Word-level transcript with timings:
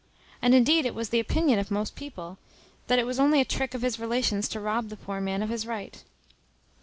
And 0.41 0.55
indeed 0.55 0.87
it 0.87 0.95
was 0.95 1.09
the 1.09 1.19
opinion 1.19 1.59
of 1.59 1.69
most 1.69 1.95
people, 1.95 2.39
that 2.87 2.97
it 2.97 3.05
was 3.05 3.19
only 3.19 3.39
a 3.39 3.45
trick 3.45 3.75
of 3.75 3.83
his 3.83 3.99
relations 3.99 4.47
to 4.49 4.59
rob 4.59 4.89
the 4.89 4.97
poor 4.97 5.21
man 5.21 5.43
of 5.43 5.49
his 5.49 5.67
right." 5.67 6.03